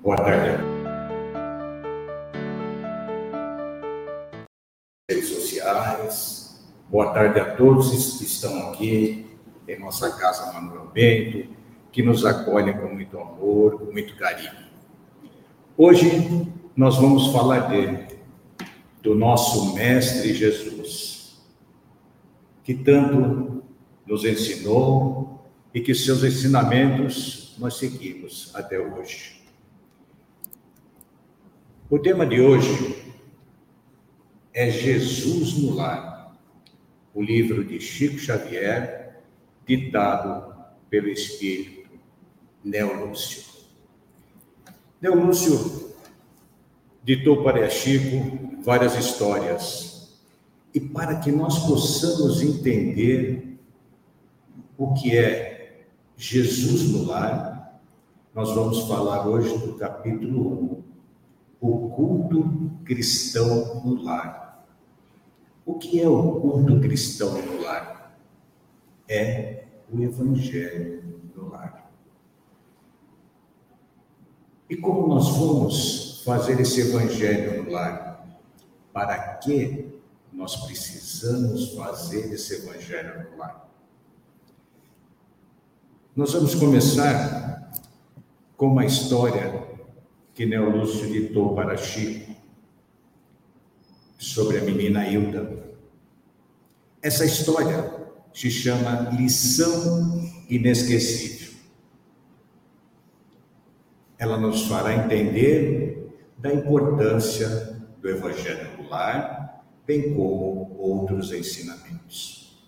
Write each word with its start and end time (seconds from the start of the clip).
Boa 0.00 0.16
tarde. 0.16 0.62
Redes 5.10 5.28
sociais. 5.28 6.64
Boa 6.88 7.12
tarde 7.12 7.40
a 7.40 7.56
todos 7.56 8.18
que 8.18 8.24
estão 8.24 8.70
aqui 8.70 9.26
em 9.66 9.78
nossa 9.80 10.16
casa 10.16 10.52
Manuel 10.52 10.86
Bento, 10.94 11.48
que 11.90 12.00
nos 12.00 12.24
acolhem 12.24 12.76
com 12.78 12.94
muito 12.94 13.18
amor, 13.18 13.80
com 13.80 13.92
muito 13.92 14.14
carinho. 14.16 14.68
Hoje 15.76 16.46
nós 16.76 16.96
vamos 16.96 17.32
falar 17.32 17.68
dele, 17.68 18.06
do 19.02 19.16
nosso 19.16 19.74
Mestre 19.74 20.32
Jesus, 20.32 21.42
que 22.62 22.72
tanto 22.72 23.64
nos 24.06 24.24
ensinou 24.24 25.44
e 25.74 25.80
que 25.80 25.92
seus 25.92 26.22
ensinamentos 26.22 27.56
nós 27.58 27.76
seguimos 27.78 28.54
até 28.54 28.78
hoje. 28.78 29.37
O 31.90 31.98
tema 31.98 32.26
de 32.26 32.38
hoje 32.38 33.02
é 34.52 34.68
Jesus 34.68 35.54
no 35.54 35.74
Lar, 35.74 36.36
o 37.14 37.22
livro 37.22 37.64
de 37.64 37.80
Chico 37.80 38.18
Xavier, 38.18 39.22
ditado 39.66 40.54
pelo 40.90 41.08
Espírito 41.08 41.88
Neo 42.62 43.06
Lúcio. 43.06 43.42
Neo 45.00 45.14
Lúcio 45.14 45.94
ditou 47.02 47.42
para 47.42 47.70
Chico 47.70 48.60
várias 48.62 48.94
histórias, 48.94 50.20
e 50.74 50.80
para 50.80 51.20
que 51.20 51.32
nós 51.32 51.58
possamos 51.60 52.42
entender 52.42 53.58
o 54.76 54.92
que 54.92 55.16
é 55.16 55.86
Jesus 56.18 56.90
no 56.90 57.06
lar, 57.06 57.80
nós 58.34 58.54
vamos 58.54 58.86
falar 58.86 59.26
hoje 59.26 59.56
do 59.56 59.72
capítulo 59.76 60.84
1, 60.84 60.87
o 61.60 61.90
culto 61.90 62.70
cristão 62.84 63.82
no 63.84 64.02
lar. 64.02 64.66
O 65.64 65.74
que 65.74 66.00
é 66.00 66.08
o 66.08 66.40
culto 66.40 66.80
cristão 66.80 67.40
no 67.42 67.62
lar? 67.62 68.18
É 69.08 69.64
o 69.90 70.00
evangelho 70.00 71.22
no 71.34 71.48
lar. 71.48 71.90
E 74.70 74.76
como 74.76 75.08
nós 75.08 75.28
vamos 75.30 76.22
fazer 76.24 76.60
esse 76.60 76.80
evangelho 76.80 77.64
no 77.64 77.70
lar? 77.70 78.26
Para 78.92 79.34
que 79.36 79.88
nós 80.32 80.56
precisamos 80.66 81.74
fazer 81.74 82.32
esse 82.32 82.56
evangelho 82.56 83.30
no 83.30 83.38
lar? 83.38 83.68
Nós 86.14 86.32
vamos 86.32 86.54
começar 86.54 87.70
com 88.56 88.66
uma 88.66 88.84
história 88.84 89.67
que 90.38 90.46
Neo 90.46 90.70
Lúcio 90.70 91.10
ditou 91.10 91.52
para 91.52 91.76
Chico 91.76 92.32
sobre 94.16 94.58
a 94.58 94.62
menina 94.62 95.04
Hilda. 95.04 95.64
Essa 97.02 97.24
história 97.24 97.92
se 98.32 98.48
chama 98.48 99.10
Lição 99.18 100.30
Inesquecível. 100.48 101.58
Ela 104.16 104.38
nos 104.38 104.68
fará 104.68 104.94
entender 104.94 106.08
da 106.38 106.54
importância 106.54 107.48
do 108.00 108.08
Evangelho 108.08 108.78
no 108.78 108.88
lar, 108.88 109.64
bem 109.84 110.14
como 110.14 110.76
outros 110.78 111.32
ensinamentos. 111.32 112.64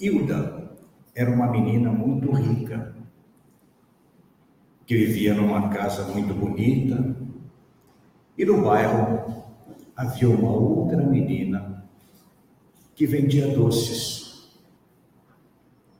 Hilda 0.00 0.72
era 1.14 1.30
uma 1.30 1.46
menina 1.52 1.92
muito 1.92 2.32
rica, 2.32 2.96
que 4.90 4.96
vivia 4.96 5.32
numa 5.34 5.68
casa 5.68 6.02
muito 6.12 6.34
bonita, 6.34 7.14
e 8.36 8.44
no 8.44 8.60
bairro 8.60 9.44
havia 9.94 10.28
uma 10.28 10.50
outra 10.50 10.96
menina 10.96 11.86
que 12.96 13.06
vendia 13.06 13.54
doces. 13.54 14.50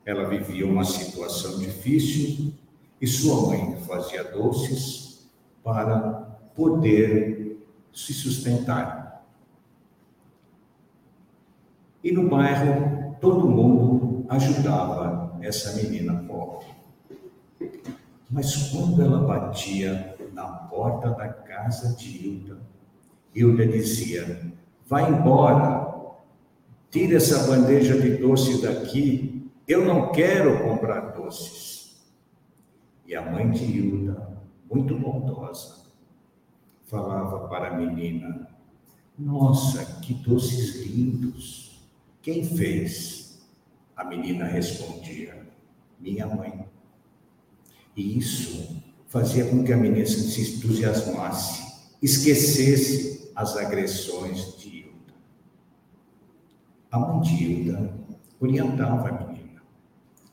Ela 0.04 0.28
vivia 0.28 0.66
uma 0.66 0.84
situação 0.84 1.60
difícil 1.60 2.52
e 3.00 3.06
sua 3.06 3.46
mãe 3.46 3.76
fazia 3.86 4.24
doces 4.24 5.30
para 5.62 6.40
poder 6.56 7.64
se 7.94 8.12
sustentar. 8.12 9.24
E 12.02 12.10
no 12.10 12.28
bairro 12.28 13.14
todo 13.20 13.48
mundo 13.48 14.26
ajudava 14.28 15.38
essa 15.40 15.80
menina 15.80 16.24
pobre. 16.26 16.69
Mas 18.30 18.70
quando 18.70 19.02
ela 19.02 19.26
batia 19.26 20.16
na 20.32 20.46
porta 20.46 21.10
da 21.10 21.28
casa 21.28 21.96
de 21.96 22.26
Hilda, 22.26 22.58
Hilda 23.34 23.66
dizia: 23.66 24.52
Vai 24.86 25.10
embora, 25.10 26.14
tira 26.90 27.16
essa 27.16 27.50
bandeja 27.50 28.00
de 28.00 28.18
doce 28.18 28.62
daqui, 28.62 29.50
eu 29.66 29.84
não 29.84 30.12
quero 30.12 30.62
comprar 30.62 31.12
doces. 31.12 32.00
E 33.04 33.16
a 33.16 33.22
mãe 33.28 33.50
de 33.50 33.64
Hilda, 33.64 34.38
muito 34.72 34.96
bondosa, 34.96 35.86
falava 36.84 37.48
para 37.48 37.74
a 37.74 37.76
menina: 37.76 38.48
Nossa, 39.18 40.00
que 40.00 40.14
doces 40.14 40.86
lindos! 40.86 41.84
Quem 42.22 42.44
fez? 42.44 43.44
A 43.96 44.04
menina 44.04 44.44
respondia: 44.44 45.46
Minha 45.98 46.28
mãe. 46.28 46.69
E 48.00 48.16
isso 48.16 48.82
fazia 49.08 49.44
com 49.44 49.62
que 49.62 49.74
a 49.74 49.76
menina 49.76 50.06
se 50.06 50.56
entusiasmasse, 50.56 51.70
esquecesse 52.00 53.30
as 53.36 53.58
agressões 53.58 54.56
de 54.56 54.68
Hilda. 54.78 55.14
A 56.90 56.98
mãe 56.98 57.20
de 57.20 57.44
Hilda 57.44 57.94
orientava 58.40 59.10
a 59.10 59.12
menina: 59.12 59.60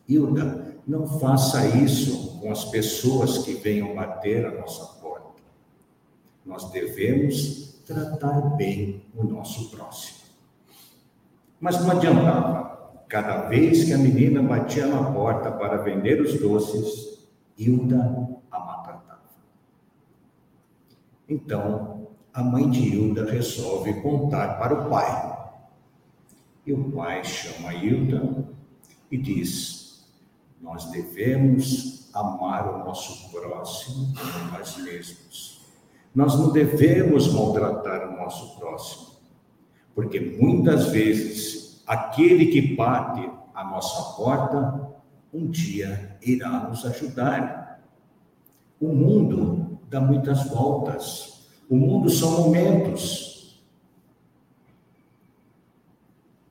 Hilda, 0.07 0.77
não 0.88 1.06
faça 1.19 1.67
isso 1.67 2.39
com 2.39 2.50
as 2.50 2.63
pessoas 2.63 3.39
que 3.39 3.56
venham 3.56 3.94
bater 3.94 4.45
a 4.45 4.61
nossa 4.61 4.85
porta. 5.01 5.41
Nós 6.45 6.72
devemos 6.72 7.81
tratar 7.85 8.56
bem 8.56 9.03
o 9.13 9.25
nosso 9.25 9.69
próximo. 9.72 10.19
Mas 11.59 11.83
não 11.83 11.91
adiantava. 11.91 12.67
Cada 13.09 13.47
vez 13.47 13.85
que 13.85 13.94
a 13.94 13.97
menina 13.97 14.41
batia 14.41 14.85
na 14.85 15.11
porta 15.11 15.50
para 15.50 15.77
vender 15.77 16.22
os 16.22 16.38
doces, 16.39 17.17
Hilda 17.57 18.29
a 18.51 18.59
maltratava. 18.59 19.22
Então, 21.28 22.07
a 22.34 22.44
mãe 22.44 22.69
de 22.69 22.79
Hilda 22.79 23.29
resolve 23.29 24.01
contar 24.01 24.59
para 24.59 24.73
o 24.73 24.90
pai. 24.90 25.38
E 26.66 26.73
o 26.73 26.91
pai 26.91 27.23
chama 27.23 27.73
Hilda 27.73 28.45
e 29.09 29.18
diz: 29.18 30.07
Nós 30.62 30.85
devemos 30.91 32.09
amar 32.13 32.75
o 32.75 32.85
nosso 32.85 33.31
próximo 33.31 34.13
como 34.13 34.51
nós 34.51 34.78
mesmos. 34.78 35.66
Nós 36.13 36.38
não 36.38 36.51
devemos 36.51 37.31
maltratar 37.34 38.09
o 38.09 38.18
nosso 38.18 38.57
próximo, 38.59 39.18
porque 39.94 40.19
muitas 40.19 40.88
vezes 40.88 41.84
aquele 41.85 42.47
que 42.47 42.75
bate 42.75 43.29
a 43.53 43.63
nossa 43.63 44.16
porta 44.16 44.97
um 45.38 45.48
dia 45.48 46.18
irá 46.22 46.68
nos 46.68 46.84
ajudar. 46.86 47.80
O 48.81 48.88
mundo 48.88 49.80
dá 49.88 50.02
muitas 50.02 50.48
voltas. 50.48 51.48
O 51.70 51.75
mundo 51.75 52.09
são 52.09 52.31
momentos. 52.31 53.62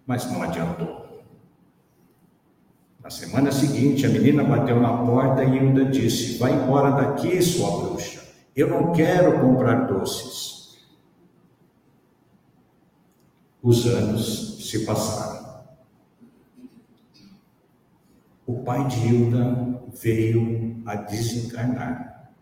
Mas 0.06 0.30
não 0.30 0.42
adiantou. 0.42 1.04
Na 3.02 3.10
semana 3.10 3.50
seguinte, 3.50 4.06
a 4.06 4.08
menina 4.08 4.44
bateu 4.44 4.80
na 4.80 5.04
porta 5.04 5.42
e 5.42 5.56
Hilda 5.56 5.84
disse: 5.86 6.38
Vai 6.38 6.52
embora 6.52 6.90
daqui, 6.90 7.42
sua 7.42 7.88
bruxa. 7.88 8.22
Eu 8.54 8.68
não 8.68 8.92
quero 8.92 9.40
comprar 9.40 9.86
doces. 9.86 10.78
Os 13.62 13.84
anos 13.86 14.68
se 14.70 14.84
passaram. 14.84 15.35
O 18.46 18.62
pai 18.62 18.86
de 18.86 19.08
Hilda 19.08 19.82
veio 19.92 20.80
a 20.86 20.94
desencarnar 20.94 22.32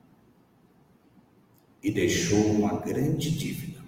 e 1.82 1.90
deixou 1.90 2.52
uma 2.52 2.78
grande 2.80 3.30
dívida. 3.30 3.82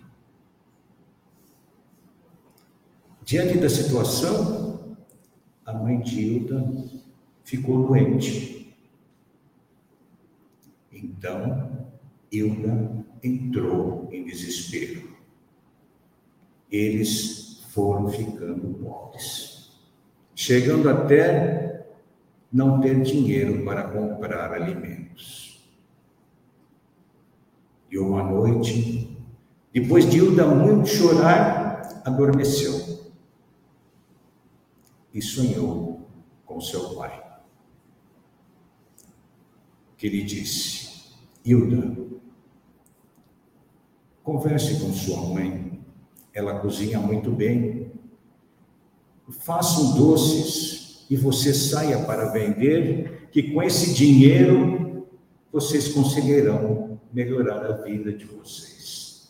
Diante 3.22 3.58
da 3.58 3.68
situação, 3.68 4.96
a 5.64 5.72
mãe 5.72 6.00
de 6.00 6.20
Hilda 6.20 6.72
ficou 7.44 7.86
doente. 7.86 8.74
Então, 10.92 11.86
Hilda 12.32 13.04
entrou 13.22 14.08
em 14.12 14.24
desespero. 14.24 15.16
Eles 16.70 17.62
foram 17.70 18.08
ficando 18.08 18.74
pobres, 18.82 19.72
chegando 20.34 20.88
até 20.88 21.65
não 22.56 22.80
ter 22.80 23.02
dinheiro 23.02 23.62
para 23.66 23.86
comprar 23.86 24.50
alimentos. 24.50 25.62
E 27.90 27.98
uma 27.98 28.22
noite, 28.22 29.14
depois 29.70 30.08
de 30.08 30.16
Hilda 30.16 30.46
muito 30.46 30.88
chorar, 30.88 32.00
adormeceu 32.02 33.04
e 35.12 35.20
sonhou 35.20 36.08
com 36.46 36.58
seu 36.58 36.96
pai, 36.96 37.22
que 39.98 40.08
lhe 40.08 40.22
disse: 40.22 41.14
Hilda, 41.44 41.94
converse 44.22 44.80
com 44.80 44.92
sua 44.94 45.20
mãe, 45.26 45.78
ela 46.32 46.58
cozinha 46.60 46.98
muito 46.98 47.30
bem. 47.30 47.92
Façam 49.28 49.94
doces 49.94 50.85
e 51.08 51.16
você 51.16 51.54
saia 51.54 52.04
para 52.04 52.30
vender, 52.30 53.28
que 53.30 53.52
com 53.52 53.62
esse 53.62 53.94
dinheiro 53.94 55.06
vocês 55.52 55.88
conseguirão 55.88 57.00
melhorar 57.12 57.64
a 57.64 57.72
vida 57.72 58.12
de 58.12 58.24
vocês. 58.24 59.28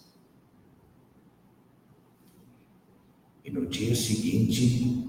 E 3.44 3.50
no 3.50 3.66
dia 3.66 3.94
seguinte, 3.94 5.08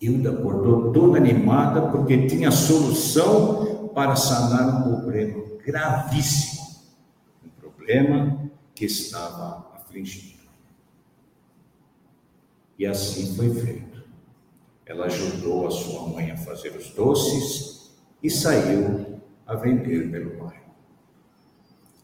Hilda 0.00 0.30
acordou 0.30 0.92
toda 0.92 1.16
animada 1.16 1.90
porque 1.90 2.26
tinha 2.26 2.50
solução 2.50 3.88
para 3.94 4.14
sanar 4.14 4.86
um 4.86 5.00
problema 5.00 5.42
gravíssimo, 5.64 6.66
um 7.44 7.48
problema 7.60 8.50
que 8.74 8.84
estava 8.84 9.72
afligindo. 9.74 10.36
E 12.78 12.84
assim 12.84 13.34
foi 13.34 13.54
feito. 13.54 13.95
Ela 14.86 15.06
ajudou 15.06 15.66
a 15.66 15.70
sua 15.70 16.06
mãe 16.06 16.30
a 16.30 16.36
fazer 16.36 16.68
os 16.76 16.90
doces 16.90 17.90
e 18.22 18.30
saiu 18.30 19.20
a 19.44 19.56
vender 19.56 20.12
pelo 20.12 20.38
bairro. 20.38 20.70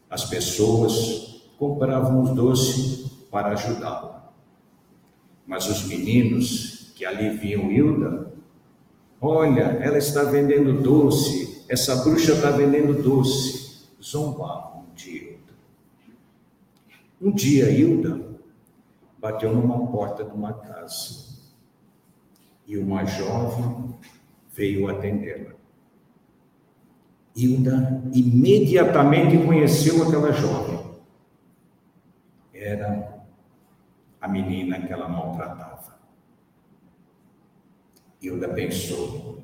As 0.09 0.25
pessoas 0.25 1.41
compravam 1.57 2.21
os 2.21 2.31
doces 2.31 3.09
para 3.31 3.53
ajudá-la. 3.53 4.33
Mas 5.47 5.69
os 5.69 5.85
meninos 5.85 6.91
que 6.93 7.05
ali 7.05 7.29
viam 7.29 7.71
Hilda, 7.71 8.33
olha, 9.21 9.63
ela 9.81 9.97
está 9.97 10.23
vendendo 10.23 10.81
doce, 10.81 11.63
essa 11.69 11.95
bruxa 12.03 12.33
está 12.33 12.51
vendendo 12.51 13.01
doce. 13.01 13.87
Zombavam 14.01 14.87
de 14.93 15.09
Hilda. 15.09 15.53
Um 17.21 17.31
dia, 17.31 17.71
Hilda 17.71 18.21
bateu 19.17 19.55
numa 19.55 19.87
porta 19.87 20.25
de 20.25 20.31
uma 20.31 20.53
casa 20.53 21.22
e 22.67 22.77
uma 22.77 23.05
jovem 23.05 23.95
veio 24.53 24.87
atendê-la. 24.87 25.53
Hilda 27.35 28.03
imediatamente 28.13 29.43
conheceu 29.43 30.03
aquela 30.03 30.31
jovem. 30.31 30.79
Era 32.53 33.25
a 34.21 34.27
menina 34.27 34.79
que 34.79 34.93
ela 34.93 35.09
maltratava. 35.09 35.99
Hilda 38.21 38.49
pensou: 38.49 39.43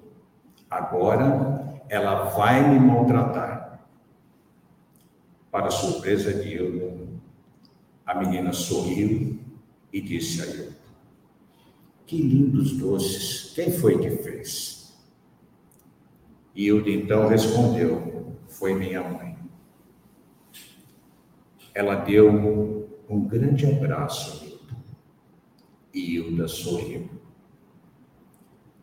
agora 0.69 1.81
ela 1.89 2.25
vai 2.29 2.69
me 2.69 2.79
maltratar. 2.79 3.81
Para 5.51 5.71
surpresa 5.71 6.31
de 6.31 6.47
Hilda, 6.47 7.07
a 8.05 8.13
menina 8.13 8.53
sorriu 8.53 9.39
e 9.91 9.99
disse 9.99 10.41
a 10.41 10.45
Hilda: 10.45 10.78
Que 12.09 12.19
lindos 12.19 12.71
doces! 12.71 13.53
Quem 13.53 13.71
foi 13.71 13.99
que 13.99 14.09
fez? 14.09 14.97
Hilda 16.55 16.89
então 16.89 17.27
respondeu: 17.27 18.35
Foi 18.47 18.73
minha 18.73 19.07
mãe. 19.07 19.37
Ela 21.71 21.93
deu 21.93 22.89
um 23.07 23.27
grande 23.27 23.67
abraço 23.67 24.41
a 24.41 24.43
Hilda 24.47 24.75
e 25.93 26.15
Hilda 26.15 26.47
sorriu. 26.47 27.07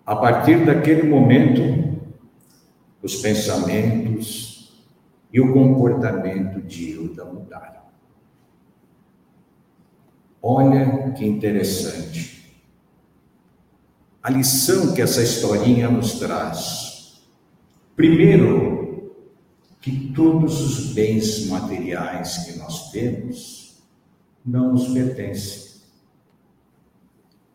A 0.07 0.15
partir 0.15 0.65
daquele 0.65 1.03
momento, 1.03 1.63
os 3.03 3.17
pensamentos 3.17 4.87
e 5.33 5.41
o 5.41 5.53
comportamento 5.53 6.63
de 6.63 6.91
Hilda 6.91 7.25
mudaram. 7.25 7.83
Olha 10.41 11.11
que 11.11 11.27
interessante. 11.27 12.36
A 14.27 14.31
lição 14.31 14.93
que 14.93 15.01
essa 15.01 15.23
historinha 15.23 15.89
nos 15.89 16.15
traz. 16.15 17.23
Primeiro, 17.95 19.15
que 19.81 20.13
todos 20.17 20.61
os 20.63 20.95
bens 20.95 21.47
materiais 21.47 22.39
que 22.39 22.59
nós 22.59 22.91
temos 22.91 23.77
não 24.45 24.73
nos 24.73 24.89
pertencem. 24.89 25.81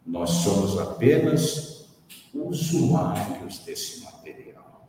Nós 0.06 0.29
somos 0.29 0.79
apenas 0.79 1.89
usuários 2.33 3.59
desse 3.65 4.06
material. 4.06 4.88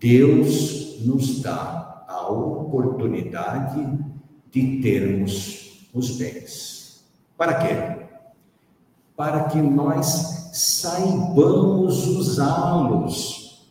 Deus 0.00 0.98
nos 1.04 1.42
dá 1.42 2.06
a 2.08 2.26
oportunidade 2.30 3.86
de 4.50 4.80
termos 4.80 5.90
os 5.92 6.16
bens. 6.16 7.04
Para 7.36 7.52
quê? 7.52 8.11
Para 9.22 9.44
que 9.44 9.62
nós 9.62 10.50
saibamos 10.52 12.08
usá-los 12.08 13.70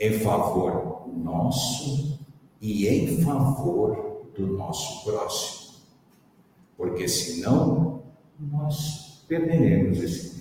em 0.00 0.20
favor 0.20 1.06
nosso 1.14 2.18
e 2.58 2.88
em 2.88 3.20
favor 3.22 4.22
do 4.34 4.46
nosso 4.46 5.04
próximo. 5.04 5.74
Porque 6.78 7.06
senão 7.06 8.00
nós 8.40 9.22
perderemos 9.28 9.98
esse 9.98 10.38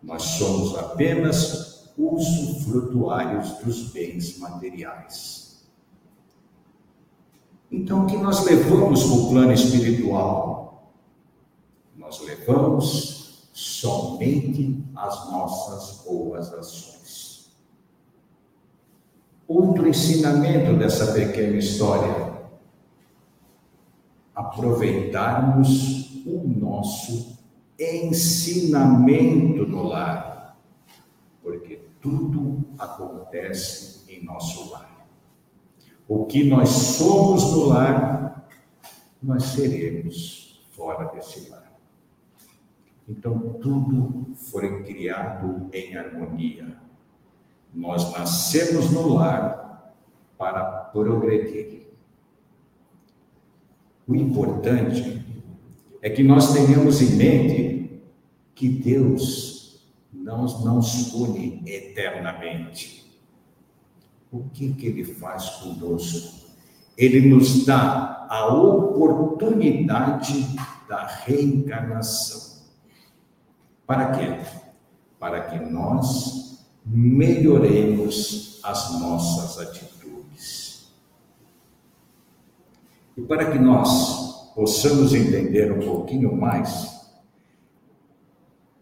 nós 0.00 0.22
somos 0.22 0.78
apenas 0.78 1.90
usufrutuários 1.98 3.50
dos 3.64 3.90
bens 3.90 4.38
materiais. 4.38 5.66
Então, 7.68 8.04
o 8.04 8.06
que 8.06 8.16
nós 8.16 8.44
levamos 8.44 9.02
para 9.02 9.12
o 9.12 9.28
plano 9.28 9.52
espiritual? 9.52 10.62
Nós 12.02 12.20
levamos 12.20 13.48
somente 13.52 14.84
as 14.96 15.30
nossas 15.30 16.04
boas 16.04 16.52
ações. 16.52 17.54
Outro 19.46 19.86
ensinamento 19.86 20.76
dessa 20.76 21.12
pequena 21.12 21.56
história: 21.56 22.32
aproveitarmos 24.34 26.26
o 26.26 26.42
nosso 26.44 27.38
ensinamento 27.78 29.64
no 29.64 29.84
lar, 29.84 30.58
porque 31.40 31.82
tudo 32.00 32.64
acontece 32.78 34.12
em 34.12 34.24
nosso 34.24 34.72
lar. 34.72 35.06
O 36.08 36.26
que 36.26 36.42
nós 36.42 36.68
somos 36.68 37.44
no 37.52 37.66
lar, 37.66 38.48
nós 39.22 39.44
seremos 39.44 40.66
fora 40.72 41.04
desse 41.14 41.48
lar. 41.48 41.61
Então, 43.12 43.58
tudo 43.60 44.28
foi 44.34 44.82
criado 44.84 45.68
em 45.70 45.94
harmonia. 45.94 46.78
Nós 47.74 48.10
nascemos 48.12 48.90
no 48.90 49.14
lar 49.14 49.94
para 50.38 50.64
progredir. 50.64 51.88
O 54.08 54.14
importante 54.14 55.22
é 56.00 56.08
que 56.08 56.22
nós 56.22 56.54
tenhamos 56.54 57.02
em 57.02 57.16
mente 57.16 58.00
que 58.54 58.68
Deus 58.70 59.86
não 60.10 60.44
nos 60.44 61.10
pune 61.10 61.62
eternamente. 61.66 63.12
O 64.30 64.44
que, 64.54 64.72
que 64.72 64.86
Ele 64.86 65.04
faz 65.04 65.50
conosco? 65.50 66.46
Ele 66.96 67.28
nos 67.28 67.66
dá 67.66 68.26
a 68.30 68.46
oportunidade 68.54 70.46
da 70.88 71.06
reencarnação. 71.06 72.51
Para 73.92 74.10
quê? 74.12 74.40
Para 75.20 75.50
que 75.50 75.58
nós 75.66 76.64
melhoremos 76.86 78.58
as 78.62 78.98
nossas 78.98 79.58
atitudes. 79.58 80.86
E 83.14 83.20
para 83.20 83.52
que 83.52 83.58
nós 83.58 84.54
possamos 84.54 85.12
entender 85.12 85.70
um 85.70 85.80
pouquinho 85.80 86.34
mais, 86.34 87.02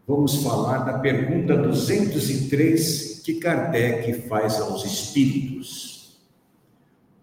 vamos 0.06 0.44
falar 0.44 0.84
da 0.84 1.00
pergunta 1.00 1.56
203 1.56 3.18
que 3.24 3.40
Kardec 3.40 4.28
faz 4.28 4.60
aos 4.60 4.84
espíritos. 4.84 6.20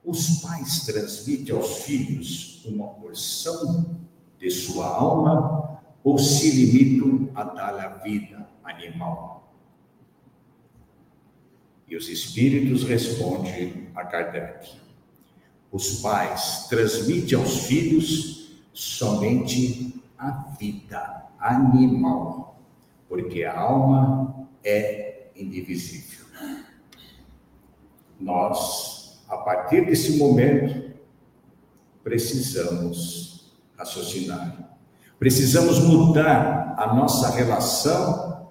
Os 0.04 0.42
pais 0.42 0.82
transmitem 0.82 1.56
aos 1.56 1.84
filhos 1.84 2.66
uma 2.66 2.90
porção 2.90 3.98
de 4.38 4.52
sua 4.52 4.88
alma 4.88 5.67
ou 6.08 6.18
se 6.18 6.50
limitam 6.52 7.30
a 7.36 7.44
dar 7.44 7.78
a 7.78 7.90
vida 7.98 8.48
animal? 8.64 9.54
E 11.86 11.98
os 11.98 12.08
espíritos 12.08 12.86
respondem 12.86 13.90
a 13.94 14.06
Kardec: 14.06 14.72
os 15.70 16.00
pais 16.00 16.66
transmitem 16.70 17.38
aos 17.38 17.66
filhos 17.66 18.58
somente 18.72 20.02
a 20.18 20.32
vida 20.58 21.26
animal, 21.40 22.58
porque 23.10 23.44
a 23.44 23.60
alma 23.60 24.48
é 24.64 25.30
indivisível. 25.36 26.26
Nós, 28.18 29.22
a 29.28 29.36
partir 29.40 29.86
desse 29.86 30.16
momento, 30.18 30.90
precisamos 32.02 33.54
raciocinar. 33.78 34.77
Precisamos 35.20 35.80
mudar 35.80 36.76
a 36.78 36.94
nossa 36.94 37.32
relação 37.32 38.50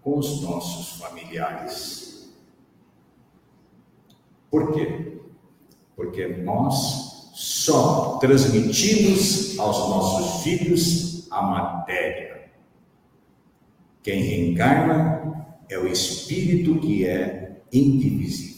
com 0.00 0.18
os 0.18 0.40
nossos 0.42 0.98
familiares. 1.00 2.32
Por 4.50 4.72
quê? 4.72 5.18
Porque 5.94 6.26
nós 6.28 7.30
só 7.34 8.18
transmitimos 8.18 9.58
aos 9.58 9.78
nossos 9.88 10.42
filhos 10.42 11.26
a 11.30 11.42
matéria. 11.42 12.50
Quem 14.02 14.22
reencarna 14.22 15.46
é 15.68 15.78
o 15.78 15.86
espírito 15.86 16.78
que 16.80 17.06
é 17.06 17.62
indivisível. 17.72 18.51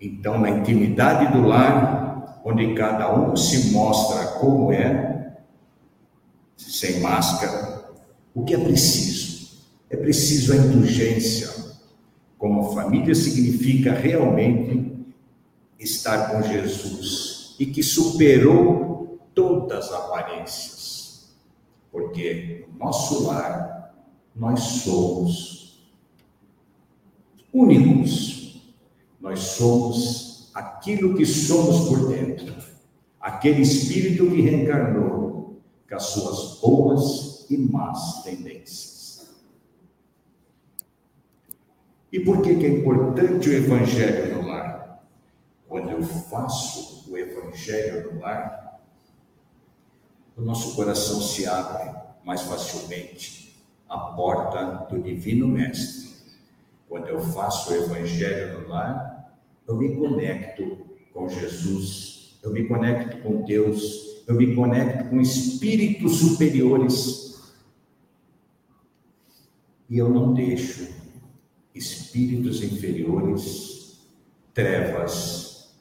Então, 0.00 0.38
na 0.38 0.50
intimidade 0.50 1.32
do 1.32 1.46
lar, 1.46 2.40
onde 2.44 2.74
cada 2.74 3.14
um 3.14 3.36
se 3.36 3.72
mostra 3.72 4.26
como 4.38 4.72
é, 4.72 5.36
sem 6.56 7.00
máscara, 7.00 7.92
o 8.34 8.44
que 8.44 8.54
é 8.54 8.58
preciso? 8.58 9.66
É 9.90 9.96
preciso 9.96 10.52
a 10.52 10.56
indulgência. 10.56 11.48
Como 12.36 12.72
família 12.72 13.14
significa 13.14 13.92
realmente 13.92 14.96
estar 15.78 16.30
com 16.30 16.42
Jesus 16.42 17.56
e 17.58 17.66
que 17.66 17.82
superou 17.82 19.18
todas 19.34 19.86
as 19.86 19.92
aparências. 19.92 21.34
Porque 21.90 22.66
no 22.72 22.78
nosso 22.78 23.26
lar 23.26 23.94
nós 24.36 24.60
somos 24.60 25.82
únicos 27.52 28.37
nós 29.20 29.40
somos 29.40 30.50
aquilo 30.54 31.16
que 31.16 31.26
somos 31.26 31.88
por 31.88 32.08
dentro. 32.08 32.54
Aquele 33.20 33.62
espírito 33.62 34.30
que 34.30 34.42
reencarnou 34.42 35.60
com 35.88 35.94
as 35.94 36.04
suas 36.04 36.60
boas 36.60 37.46
e 37.50 37.58
más 37.58 38.22
tendências. 38.22 39.36
E 42.12 42.20
por 42.20 42.42
que, 42.42 42.56
que 42.56 42.66
é 42.66 42.68
importante 42.68 43.48
o 43.48 43.52
evangelho 43.52 44.36
no 44.36 44.48
lar? 44.48 45.04
Quando 45.68 45.90
eu 45.90 46.02
faço 46.02 47.10
o 47.10 47.18
evangelho 47.18 48.12
no 48.12 48.20
lar, 48.20 48.80
o 50.36 50.42
nosso 50.42 50.74
coração 50.74 51.20
se 51.20 51.46
abre 51.46 51.92
mais 52.24 52.42
facilmente 52.42 53.60
à 53.88 53.98
porta 53.98 54.86
do 54.88 55.02
Divino 55.02 55.48
Mestre 55.48 56.08
quando 56.88 57.08
eu 57.08 57.20
faço 57.20 57.70
o 57.70 57.76
Evangelho 57.76 58.60
no 58.60 58.68
lar, 58.68 59.07
eu 59.68 59.76
me 59.76 59.94
conecto 59.96 60.78
com 61.12 61.28
Jesus, 61.28 62.38
eu 62.42 62.50
me 62.50 62.66
conecto 62.66 63.18
com 63.18 63.42
Deus, 63.44 64.24
eu 64.26 64.34
me 64.34 64.54
conecto 64.54 65.10
com 65.10 65.20
espíritos 65.20 66.16
superiores. 66.16 67.52
E 69.90 69.98
eu 69.98 70.08
não 70.08 70.32
deixo 70.32 70.88
espíritos 71.74 72.62
inferiores, 72.62 74.06
trevas, 74.54 75.76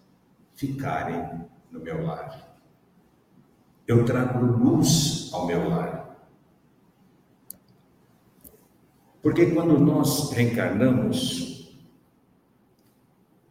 ficarem 0.53 1.45
no 1.71 1.79
meu 1.79 2.05
lar. 2.05 2.59
Eu 3.87 4.03
trago 4.03 4.45
luz 4.45 5.29
ao 5.31 5.45
meu 5.45 5.69
lar. 5.69 6.27
Porque 9.21 9.47
quando 9.47 9.79
nós 9.79 10.31
reencarnamos, 10.31 11.56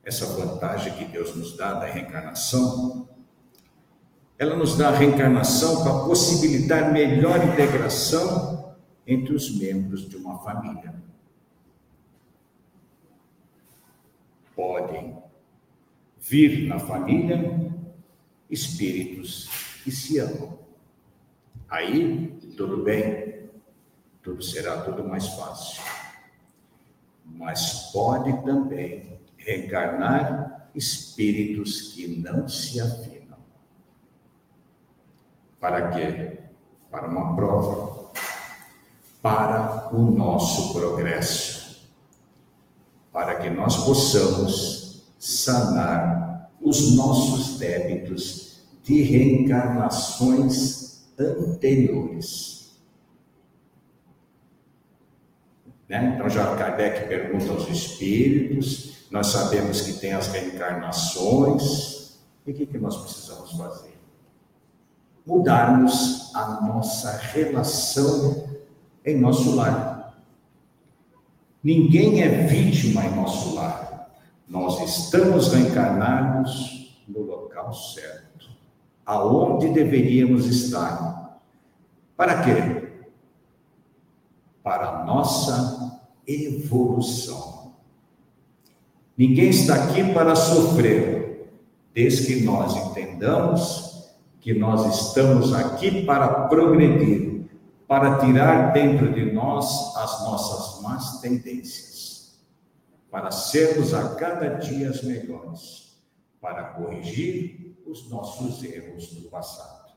essa 0.06 0.24
vantagem 0.26 0.94
que 0.94 1.04
Deus 1.04 1.34
nos 1.34 1.54
dá 1.54 1.74
da 1.74 1.84
reencarnação, 1.84 3.06
ela 4.38 4.56
nos 4.56 4.78
dá 4.78 4.88
a 4.88 4.96
reencarnação 4.96 5.82
para 5.82 6.06
possibilitar 6.06 6.92
melhor 6.92 7.44
integração 7.44 8.74
entre 9.06 9.34
os 9.34 9.58
membros 9.58 10.08
de 10.08 10.16
uma 10.16 10.38
família. 10.38 10.94
Podem 14.54 15.18
vir 16.18 16.66
na 16.68 16.78
família 16.78 17.70
espíritos 18.48 19.50
que 19.84 19.90
se 19.90 20.18
amam. 20.18 20.58
Aí, 21.68 22.28
tudo 22.56 22.82
bem 22.82 23.26
tudo 24.26 24.42
será 24.42 24.82
tudo 24.82 25.08
mais 25.08 25.28
fácil. 25.28 25.80
Mas 27.24 27.92
pode 27.92 28.32
também 28.42 29.20
reencarnar 29.46 30.68
espíritos 30.74 31.92
que 31.92 32.08
não 32.08 32.48
se 32.48 32.80
afinam. 32.80 33.38
Para 35.60 35.92
quê? 35.92 36.40
Para 36.90 37.08
uma 37.08 37.36
prova, 37.36 38.10
para 39.22 39.94
o 39.94 40.10
nosso 40.10 40.74
progresso, 40.74 41.86
para 43.12 43.36
que 43.36 43.48
nós 43.48 43.84
possamos 43.84 45.06
sanar 45.18 46.50
os 46.60 46.96
nossos 46.96 47.58
débitos 47.58 48.60
de 48.82 49.02
reencarnações 49.02 51.06
anteriores. 51.18 52.76
Né? 55.88 56.12
Então, 56.14 56.28
já 56.28 56.54
Kardec 56.56 57.08
pergunta 57.08 57.50
aos 57.52 57.68
espíritos, 57.68 58.95
nós 59.10 59.28
sabemos 59.28 59.80
que 59.80 59.94
tem 59.94 60.12
as 60.12 60.28
reencarnações, 60.28 62.18
e 62.46 62.50
o 62.50 62.54
que, 62.54 62.66
que 62.66 62.78
nós 62.78 62.96
precisamos 62.96 63.52
fazer? 63.52 63.96
Mudarmos 65.26 66.34
a 66.34 66.60
nossa 66.60 67.16
relação 67.16 68.48
em 69.04 69.18
nosso 69.18 69.54
lar. 69.56 70.20
Ninguém 71.62 72.22
é 72.22 72.46
vítima 72.46 73.04
em 73.04 73.14
nosso 73.14 73.54
lar. 73.54 74.10
Nós 74.48 74.80
estamos 74.80 75.52
reencarnados 75.52 77.02
no 77.08 77.22
local 77.22 77.74
certo, 77.74 78.48
aonde 79.04 79.68
deveríamos 79.72 80.46
estar. 80.46 81.40
Para 82.16 82.42
quê? 82.42 82.86
para 84.66 84.88
a 84.88 85.04
nossa 85.04 86.02
evolução. 86.26 87.65
Ninguém 89.16 89.48
está 89.48 89.74
aqui 89.74 90.12
para 90.12 90.36
sofrer, 90.36 91.50
desde 91.94 92.26
que 92.26 92.44
nós 92.44 92.76
entendamos 92.76 93.86
que 94.46 94.54
nós 94.54 95.00
estamos 95.00 95.52
aqui 95.52 96.04
para 96.04 96.46
progredir, 96.46 97.48
para 97.88 98.18
tirar 98.18 98.72
dentro 98.72 99.12
de 99.12 99.32
nós 99.32 99.96
as 99.96 100.24
nossas 100.24 100.82
más 100.82 101.20
tendências, 101.20 102.38
para 103.10 103.32
sermos 103.32 103.92
a 103.92 104.14
cada 104.14 104.50
dia 104.50 104.92
melhores, 105.02 105.98
para 106.40 106.62
corrigir 106.62 107.76
os 107.86 108.08
nossos 108.08 108.62
erros 108.62 109.08
do 109.14 109.28
passado. 109.28 109.92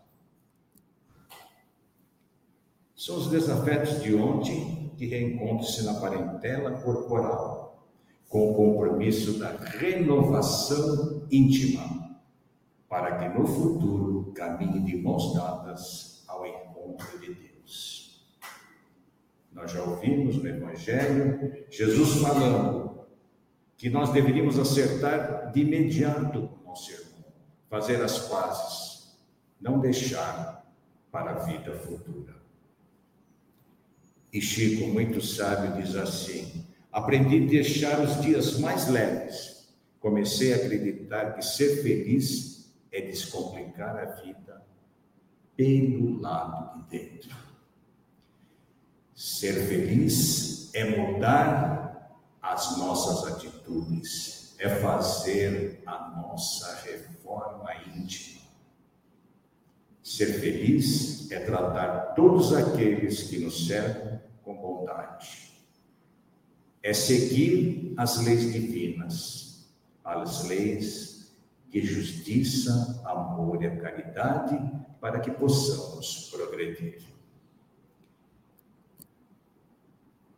São 2.96 3.18
os 3.18 3.30
desafetos 3.30 4.02
de 4.02 4.16
ontem 4.16 4.92
que 4.98 5.06
reencontram-se 5.06 5.84
na 5.84 5.94
parentela 5.96 6.72
corporal, 6.72 7.59
com 8.30 8.52
o 8.52 8.54
compromisso 8.54 9.40
da 9.40 9.50
renovação 9.58 11.28
íntima, 11.32 12.16
para 12.88 13.18
que 13.18 13.38
no 13.38 13.46
futuro 13.46 14.32
caminhe 14.34 14.80
de 14.82 14.98
mãos 15.02 15.34
dadas 15.34 16.24
ao 16.28 16.46
encontro 16.46 17.20
de 17.20 17.34
Deus. 17.34 18.24
Nós 19.52 19.72
já 19.72 19.84
ouvimos 19.84 20.38
no 20.38 20.48
Evangelho 20.48 21.66
Jesus 21.70 22.22
falando 22.22 23.00
que 23.76 23.90
nós 23.90 24.12
deveríamos 24.12 24.60
acertar 24.60 25.52
de 25.52 25.62
imediato 25.62 26.50
o 26.64 26.68
nosso 26.68 26.92
irmão, 26.92 27.26
fazer 27.68 28.02
as 28.04 28.28
pazes, 28.28 29.18
não 29.60 29.80
deixar 29.80 30.72
para 31.12 31.32
a 31.32 31.40
vida 31.46 31.74
futura. 31.74 32.36
E 34.32 34.40
Chico, 34.40 34.88
muito 34.88 35.20
sábio, 35.20 35.82
diz 35.82 35.96
assim: 35.96 36.69
aprendi 36.92 37.44
a 37.44 37.50
deixar 37.50 38.00
os 38.02 38.22
dias 38.22 38.60
mais 38.60 38.88
leves. 38.88 39.68
Comecei 40.00 40.54
a 40.54 40.58
acreditar 40.58 41.36
que 41.36 41.42
ser 41.44 41.82
feliz 41.82 42.72
é 42.92 43.02
descomplicar 43.02 43.98
a 43.98 44.06
vida 44.22 44.66
pelo 45.56 46.20
lado 46.20 46.84
de 46.90 47.00
dentro. 47.00 47.36
Ser 49.14 49.54
feliz 49.68 50.74
é 50.74 50.86
mudar 50.86 52.18
as 52.42 52.78
nossas 52.78 53.34
atitudes, 53.34 54.56
é 54.58 54.70
fazer 54.70 55.84
a 55.86 56.10
nossa 56.10 56.74
reforma 56.84 57.70
íntima. 57.96 58.40
Ser 60.02 60.40
feliz 60.40 61.30
é 61.32 61.40
tratar 61.42 62.14
todos 62.16 62.54
aqueles 62.54 63.24
que 63.24 63.40
nos 63.40 63.68
cercam 63.68 64.20
com 64.44 64.56
bondade. 64.56 65.49
É 66.82 66.94
seguir 66.94 67.94
as 67.98 68.24
leis 68.24 68.52
divinas, 68.52 69.70
as 70.04 70.46
leis 70.46 71.34
de 71.70 71.82
justiça, 71.82 73.02
amor 73.06 73.62
e 73.62 73.68
a 73.68 73.78
caridade, 73.78 74.60
para 75.00 75.20
que 75.20 75.32
possamos 75.32 76.30
progredir. 76.32 77.02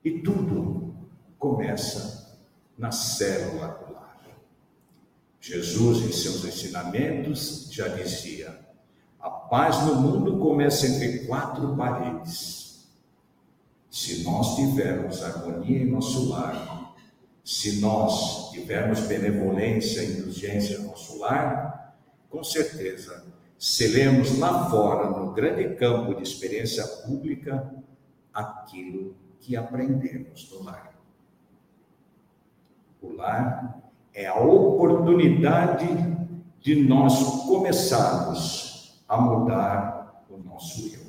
E 0.03 0.19
tudo 0.19 0.95
começa 1.37 2.39
na 2.77 2.91
célula 2.91 3.67
do. 3.85 3.91
Jesus, 5.41 6.03
em 6.03 6.11
seus 6.11 6.45
ensinamentos, 6.45 7.67
já 7.71 7.87
dizia: 7.87 8.59
a 9.19 9.29
paz 9.29 9.83
no 9.87 9.95
mundo 9.95 10.37
começa 10.37 10.85
entre 10.85 11.25
quatro 11.25 11.75
paredes. 11.75 12.60
Se 13.91 14.23
nós 14.23 14.55
tivermos 14.55 15.21
harmonia 15.21 15.83
em 15.83 15.91
nosso 15.91 16.29
lar, 16.29 16.95
se 17.43 17.81
nós 17.81 18.49
tivermos 18.51 19.01
benevolência 19.01 20.01
e 20.01 20.17
indulgência 20.17 20.77
em 20.77 20.85
nosso 20.85 21.19
lar, 21.19 21.97
com 22.29 22.41
certeza 22.41 23.25
seremos 23.59 24.39
lá 24.39 24.69
fora, 24.69 25.09
no 25.09 25.33
grande 25.33 25.75
campo 25.75 26.15
de 26.15 26.23
experiência 26.23 26.87
pública, 27.05 27.69
aquilo 28.33 29.13
que 29.41 29.57
aprendemos 29.57 30.49
no 30.51 30.63
lar. 30.63 30.95
O 33.01 33.11
lar 33.11 33.81
é 34.13 34.25
a 34.25 34.39
oportunidade 34.39 35.87
de 36.61 36.75
nós 36.75 37.43
começarmos 37.45 39.03
a 39.07 39.19
mudar 39.19 40.23
o 40.29 40.37
nosso 40.37 40.87
eu. 40.95 41.00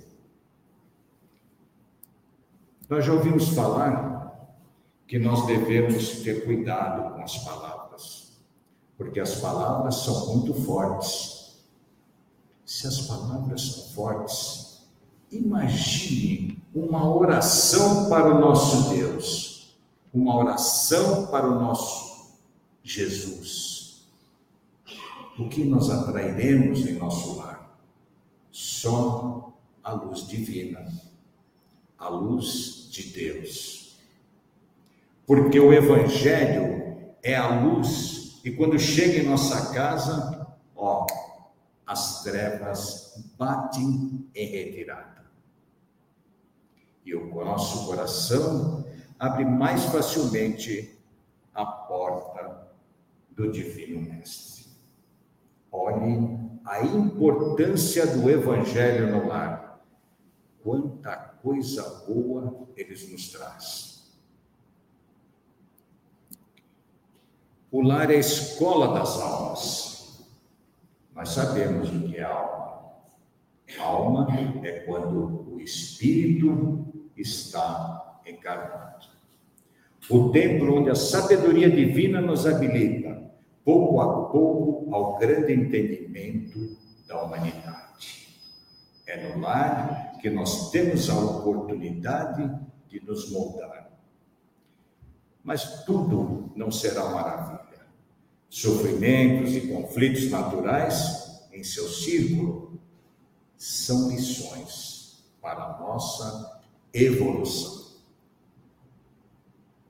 Nós 2.92 3.06
já 3.06 3.14
ouvimos 3.14 3.48
falar 3.54 4.52
que 5.08 5.18
nós 5.18 5.46
devemos 5.46 6.20
ter 6.20 6.44
cuidado 6.44 7.14
com 7.14 7.22
as 7.22 7.38
palavras, 7.38 8.32
porque 8.98 9.18
as 9.18 9.36
palavras 9.36 9.94
são 9.94 10.34
muito 10.34 10.52
fortes. 10.52 11.58
Se 12.66 12.86
as 12.86 13.00
palavras 13.06 13.62
são 13.62 13.94
fortes, 13.94 14.82
Imagine 15.30 16.62
uma 16.74 17.10
oração 17.10 18.10
para 18.10 18.36
o 18.36 18.38
nosso 18.38 18.90
Deus, 18.90 19.74
uma 20.12 20.36
oração 20.36 21.28
para 21.28 21.48
o 21.48 21.58
nosso 21.58 22.36
Jesus. 22.84 24.06
O 25.38 25.48
que 25.48 25.64
nós 25.64 25.88
atrairemos 25.88 26.80
em 26.80 26.98
nosso 26.98 27.38
lar? 27.38 27.74
Só 28.50 29.50
a 29.82 29.92
luz 29.94 30.28
divina, 30.28 30.86
a 31.98 32.10
luz 32.10 32.81
de 32.92 33.12
Deus. 33.12 33.98
Porque 35.26 35.58
o 35.58 35.72
Evangelho 35.72 37.14
é 37.22 37.34
a 37.34 37.48
luz, 37.62 38.40
e 38.44 38.50
quando 38.50 38.78
chega 38.78 39.18
em 39.18 39.28
nossa 39.28 39.72
casa, 39.72 40.46
ó, 40.76 41.06
as 41.86 42.22
trevas 42.22 43.14
batem 43.38 44.28
em 44.34 44.46
retirada 44.46 45.22
e 47.04 47.14
o 47.14 47.44
nosso 47.44 47.86
coração 47.86 48.84
abre 49.18 49.44
mais 49.44 49.84
facilmente 49.86 50.98
a 51.54 51.64
porta 51.64 52.68
do 53.30 53.50
Divino 53.50 54.00
Mestre. 54.00 54.66
Olhe 55.70 56.38
a 56.64 56.82
importância 56.82 58.06
do 58.06 58.30
Evangelho 58.30 59.10
no 59.10 59.26
lar. 59.26 59.61
Quanta 60.62 61.16
coisa 61.42 62.04
boa 62.06 62.68
eles 62.76 63.10
nos 63.10 63.30
traz. 63.30 63.92
O 67.70 67.80
lar 67.80 68.10
é 68.10 68.16
a 68.16 68.20
escola 68.20 68.98
das 68.98 69.18
almas. 69.18 70.26
Nós 71.14 71.30
sabemos 71.30 71.90
o 71.90 72.08
que 72.08 72.18
é 72.18 72.22
alma. 72.22 72.82
Alma 73.78 74.28
é 74.62 74.80
quando 74.80 75.50
o 75.50 75.60
espírito 75.60 76.86
está 77.16 78.20
encarnado. 78.26 79.06
O 80.10 80.30
templo 80.30 80.80
onde 80.80 80.90
a 80.90 80.94
sabedoria 80.94 81.70
divina 81.70 82.20
nos 82.20 82.46
habilita, 82.46 83.30
pouco 83.64 84.00
a 84.00 84.28
pouco, 84.30 84.94
ao 84.94 85.18
grande 85.18 85.52
entendimento 85.54 86.76
da 87.06 87.22
humanidade. 87.22 88.28
É 89.06 89.28
no 89.28 89.40
lar 89.40 90.11
que 90.22 90.30
nós 90.30 90.70
temos 90.70 91.10
a 91.10 91.18
oportunidade 91.18 92.48
de 92.86 93.04
nos 93.04 93.28
moldar. 93.32 93.90
Mas 95.42 95.84
tudo 95.84 96.52
não 96.54 96.70
será 96.70 97.10
maravilha. 97.10 97.84
Sofrimentos 98.48 99.52
e 99.56 99.62
conflitos 99.62 100.30
naturais 100.30 101.44
em 101.52 101.64
seu 101.64 101.88
círculo 101.88 102.80
são 103.56 104.10
lições 104.10 105.24
para 105.40 105.60
a 105.60 105.80
nossa 105.80 106.62
evolução. 106.94 107.96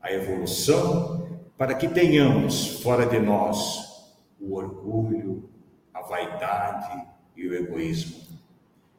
A 0.00 0.10
evolução 0.10 1.42
para 1.58 1.74
que 1.74 1.88
tenhamos 1.88 2.80
fora 2.80 3.04
de 3.04 3.18
nós 3.18 4.08
o 4.40 4.54
orgulho, 4.54 5.48
a 5.92 6.00
vaidade 6.00 7.06
e 7.36 7.46
o 7.46 7.54
egoísmo. 7.54 8.22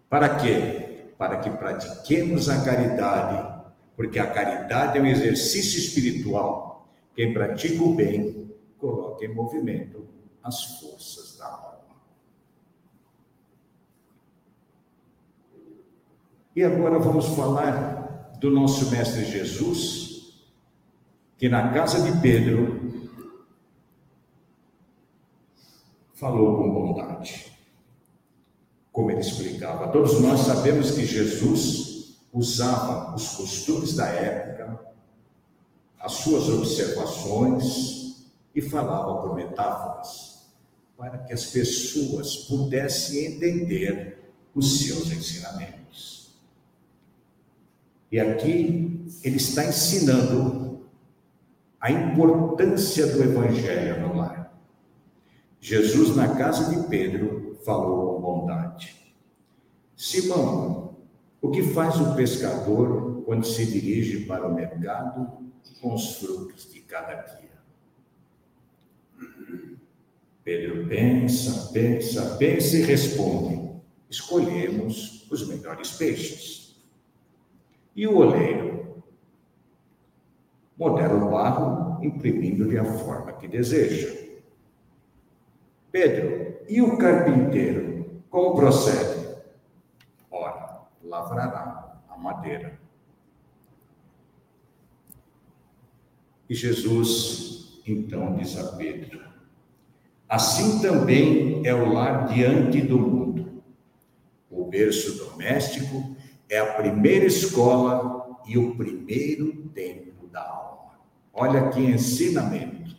Para 0.07 0.35
quê? 0.35 0.92
Para 1.23 1.37
que 1.37 1.49
pratiquemos 1.49 2.49
a 2.49 2.65
caridade, 2.65 3.63
porque 3.95 4.19
a 4.19 4.29
caridade 4.29 4.97
é 4.97 5.01
um 5.01 5.05
exercício 5.05 5.79
espiritual. 5.79 6.85
Quem 7.15 7.33
pratica 7.33 7.81
o 7.81 7.95
bem 7.95 8.53
coloca 8.77 9.23
em 9.23 9.33
movimento 9.33 10.05
as 10.43 10.81
forças 10.81 11.37
da 11.37 11.45
alma. 11.45 11.95
E 16.53 16.61
agora 16.61 16.99
vamos 16.99 17.27
falar 17.29 18.35
do 18.41 18.51
nosso 18.51 18.91
Mestre 18.91 19.23
Jesus, 19.23 20.43
que 21.37 21.47
na 21.47 21.71
casa 21.71 22.01
de 22.01 22.19
Pedro 22.19 22.99
falou 26.15 26.57
com 26.57 26.69
bondade. 26.69 27.52
Como 28.93 29.09
ele 29.09 29.21
explicava, 29.21 29.87
todos 29.87 30.21
nós 30.21 30.41
sabemos 30.41 30.91
que 30.91 31.03
Jesus 31.03 32.19
usava 32.31 33.15
os 33.15 33.29
costumes 33.29 33.95
da 33.95 34.05
época, 34.07 34.79
as 35.99 36.13
suas 36.13 36.47
observações 36.47 38.27
e 38.53 38.61
falava 38.61 39.19
por 39.19 39.35
metáforas, 39.35 40.45
para 40.95 41.17
que 41.17 41.33
as 41.33 41.45
pessoas 41.47 42.35
pudessem 42.35 43.25
entender 43.25 44.31
os 44.53 44.85
seus 44.85 45.11
ensinamentos. 45.11 46.37
E 48.11 48.19
aqui 48.19 49.07
ele 49.23 49.37
está 49.37 49.65
ensinando 49.65 50.85
a 51.81 51.91
importância 51.91 53.07
do 53.07 53.23
evangelho 53.23 54.07
no 54.07 54.17
lar. 54.17 54.55
Jesus, 55.59 56.15
na 56.15 56.35
casa 56.35 56.75
de 56.75 56.87
Pedro, 56.87 57.57
falou 57.65 58.12
Simão, 60.03 60.97
o 61.41 61.49
que 61.49 61.63
faz 61.63 61.95
o 61.95 62.13
pescador 62.13 63.23
quando 63.23 63.45
se 63.45 63.65
dirige 63.65 64.25
para 64.25 64.45
o 64.45 64.53
mercado 64.53 65.49
com 65.81 65.93
os 65.93 66.17
frutos 66.17 66.69
de 66.69 66.81
cada 66.81 67.21
dia? 67.21 67.53
Pedro 70.43 70.89
pensa, 70.89 71.71
pensa, 71.71 72.35
pensa 72.35 72.75
e 72.75 72.81
responde: 72.81 73.71
Escolhemos 74.09 75.25
os 75.31 75.47
melhores 75.47 75.93
peixes. 75.93 76.83
E 77.95 78.05
o 78.05 78.17
oleiro 78.17 79.01
modela 80.77 81.13
o 81.13 81.31
barro, 81.31 82.03
imprimindo-lhe 82.03 82.77
a 82.77 82.83
forma 82.83 83.31
que 83.31 83.47
deseja. 83.47 84.13
Pedro, 85.93 86.57
e 86.67 86.81
o 86.81 86.97
carpinteiro, 86.97 88.21
como 88.29 88.53
procede? 88.53 89.12
Lavrará 91.13 92.01
a 92.09 92.17
madeira. 92.17 92.79
E 96.49 96.55
Jesus 96.55 97.83
então 97.85 98.33
diz 98.35 98.57
a 98.57 98.75
Pedro: 98.75 99.21
Assim 100.27 100.81
também 100.81 101.61
é 101.67 101.71
o 101.71 101.93
lar 101.93 102.29
diante 102.29 102.81
do 102.81 102.97
mundo. 102.97 103.63
O 104.49 104.65
berço 104.65 105.23
doméstico 105.23 106.15
é 106.49 106.57
a 106.57 106.73
primeira 106.73 107.25
escola 107.25 108.39
e 108.47 108.57
o 108.57 108.75
primeiro 108.75 109.69
templo 109.69 110.27
da 110.29 110.41
alma. 110.41 110.93
Olha 111.31 111.69
que 111.69 111.79
ensinamento. 111.79 112.97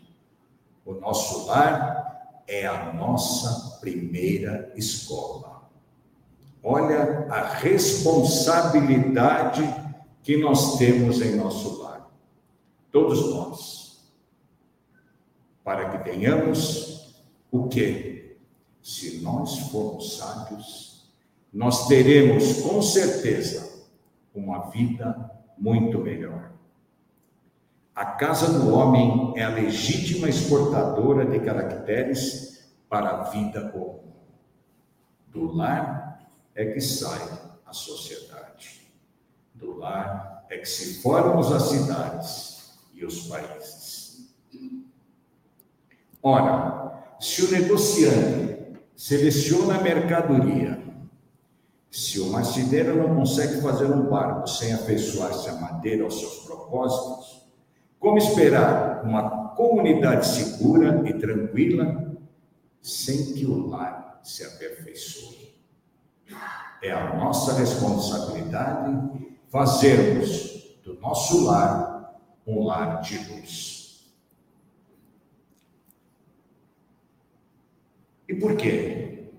O 0.84 0.94
nosso 0.94 1.46
lar 1.46 2.44
é 2.46 2.64
a 2.64 2.92
nossa 2.92 3.80
primeira 3.80 4.72
escola. 4.76 5.53
Olha 6.66 7.26
a 7.28 7.56
responsabilidade 7.56 9.62
que 10.22 10.38
nós 10.38 10.78
temos 10.78 11.20
em 11.20 11.36
nosso 11.36 11.82
lar. 11.82 12.10
Todos 12.90 13.34
nós. 13.34 14.10
Para 15.62 15.90
que 15.90 15.98
tenhamos 16.10 17.22
o 17.50 17.68
quê? 17.68 18.38
Se 18.82 19.20
nós 19.20 19.58
formos 19.70 20.16
sábios, 20.16 21.12
nós 21.52 21.86
teremos 21.86 22.62
com 22.62 22.80
certeza 22.80 23.84
uma 24.34 24.70
vida 24.70 25.30
muito 25.58 25.98
melhor. 25.98 26.50
A 27.94 28.06
casa 28.06 28.58
do 28.58 28.74
homem 28.74 29.34
é 29.36 29.44
a 29.44 29.50
legítima 29.50 30.30
exportadora 30.30 31.26
de 31.26 31.40
caracteres 31.40 32.74
para 32.88 33.10
a 33.10 33.24
vida 33.24 33.68
comum. 33.68 34.00
Do 35.28 35.52
lar 35.52 36.13
é 36.54 36.66
que 36.66 36.80
sai 36.80 37.20
a 37.66 37.72
sociedade. 37.72 38.82
Do 39.54 39.78
lar 39.78 40.46
é 40.50 40.58
que 40.58 40.68
se 40.68 41.02
formam 41.02 41.40
as 41.40 41.62
cidades 41.64 42.72
e 42.92 43.04
os 43.04 43.26
países. 43.26 44.30
Ora, 46.22 47.04
se 47.20 47.44
o 47.44 47.50
negociante 47.50 48.78
seleciona 48.96 49.76
a 49.76 49.82
mercadoria, 49.82 50.82
se 51.90 52.20
o 52.20 52.30
marceneiro 52.30 52.96
não 52.96 53.14
consegue 53.14 53.60
fazer 53.60 53.86
um 53.86 54.08
barco 54.08 54.48
sem 54.48 54.72
afeiçoar-se 54.72 55.48
à 55.48 55.54
madeira 55.54 56.04
aos 56.04 56.18
seus 56.18 56.38
propósitos, 56.40 57.46
como 58.00 58.18
esperar 58.18 59.04
uma 59.04 59.50
comunidade 59.50 60.26
segura 60.26 61.08
e 61.08 61.14
tranquila 61.14 62.16
sem 62.82 63.32
que 63.32 63.46
o 63.46 63.68
lar 63.68 64.20
se 64.22 64.44
aperfeiçoe? 64.44 65.53
É 66.82 66.92
a 66.92 67.16
nossa 67.16 67.54
responsabilidade 67.54 69.26
fazermos 69.48 70.76
do 70.84 70.98
nosso 71.00 71.44
lar 71.44 71.94
um 72.46 72.64
lar 72.64 73.00
de 73.00 73.16
luz. 73.30 74.12
E 78.28 78.34
por 78.34 78.56
quê? 78.56 79.30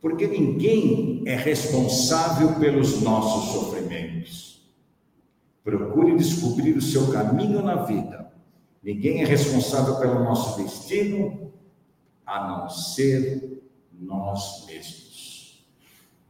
Porque 0.00 0.26
ninguém 0.26 1.22
é 1.26 1.36
responsável 1.36 2.58
pelos 2.58 3.00
nossos 3.02 3.52
sofrimentos. 3.52 4.68
Procure 5.62 6.16
descobrir 6.16 6.76
o 6.76 6.82
seu 6.82 7.12
caminho 7.12 7.62
na 7.62 7.82
vida. 7.84 8.32
Ninguém 8.82 9.22
é 9.22 9.24
responsável 9.24 9.98
pelo 9.98 10.24
nosso 10.24 10.62
destino 10.62 11.52
a 12.24 12.48
não 12.48 12.68
ser 12.70 13.62
nós 13.92 14.64
mesmos. 14.66 15.07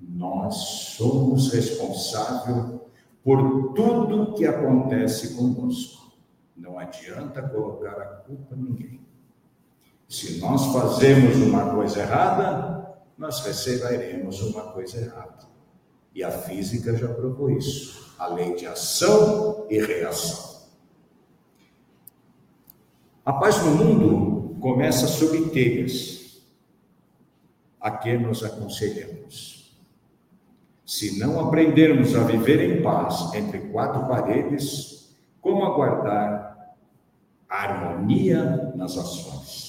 Nós 0.01 0.55
somos 0.97 1.53
responsáveis 1.53 2.81
por 3.23 3.73
tudo 3.75 4.35
que 4.35 4.47
acontece 4.47 5.35
conosco. 5.35 6.13
Não 6.57 6.79
adianta 6.79 7.43
colocar 7.43 8.01
a 8.01 8.07
culpa 8.07 8.55
em 8.55 8.63
ninguém. 8.63 9.01
Se 10.09 10.39
nós 10.39 10.67
fazemos 10.73 11.37
uma 11.37 11.75
coisa 11.75 12.01
errada, 12.01 12.99
nós 13.17 13.41
receberemos 13.41 14.41
uma 14.41 14.73
coisa 14.73 15.01
errada. 15.01 15.47
E 16.15 16.25
a 16.25 16.31
física 16.31 16.97
já 16.97 17.09
provou 17.09 17.51
isso 17.51 18.09
a 18.19 18.27
lei 18.27 18.57
de 18.57 18.67
ação 18.67 19.67
e 19.71 19.81
reação. 19.81 20.67
A 23.25 23.33
paz 23.33 23.63
no 23.63 23.73
mundo 23.73 24.59
começa 24.59 25.07
sob 25.07 25.51
telhas, 25.51 26.43
a 27.81 27.91
que 27.91 28.17
nos 28.17 28.43
aconselhamos. 28.43 29.58
Se 30.89 31.19
não 31.19 31.39
aprendermos 31.39 32.15
a 32.15 32.25
viver 32.25 32.61
em 32.79 32.83
paz 32.83 33.35
entre 33.35 33.59
quatro 33.59 34.09
paredes, 34.09 35.15
como 35.39 35.67
aguardar 35.67 36.75
harmonia 37.47 38.73
nas 38.75 38.97
ações? 38.97 39.69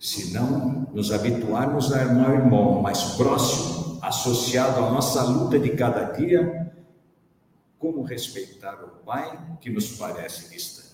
se 0.00 0.32
não 0.32 0.88
nos 0.94 1.12
habituarmos 1.12 1.92
a 1.92 2.02
amar 2.02 2.30
o 2.30 2.34
irmão 2.34 2.80
mais 2.80 3.02
próximo, 3.14 3.98
associado 4.00 4.84
à 4.84 4.90
nossa 4.90 5.22
luta 5.22 5.58
de 5.58 5.70
cada 5.76 6.12
dia, 6.12 6.72
como 7.78 8.02
respeitar 8.02 8.82
o 8.82 9.04
Pai 9.04 9.58
que 9.60 9.70
nos 9.70 9.96
parece 9.96 10.48
distante? 10.48 10.87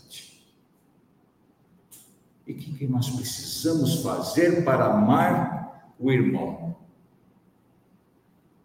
E 2.47 2.53
o 2.53 2.57
que, 2.57 2.75
que 2.75 2.87
nós 2.87 3.11
precisamos 3.11 4.03
fazer 4.03 4.65
para 4.65 4.87
amar 4.87 5.93
o 5.99 6.13
irmão? 6.13 6.77